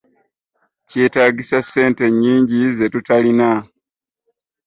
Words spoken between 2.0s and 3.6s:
nnyingi zetutalina.